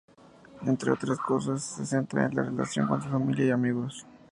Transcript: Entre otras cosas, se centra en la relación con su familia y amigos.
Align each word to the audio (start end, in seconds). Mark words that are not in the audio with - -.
Entre 0.65 0.89
otras 0.91 1.19
cosas, 1.19 1.61
se 1.63 1.85
centra 1.85 2.25
en 2.25 2.33
la 2.35 2.41
relación 2.41 2.87
con 2.87 3.03
su 3.03 3.07
familia 3.09 3.45
y 3.45 3.51
amigos. 3.51 4.03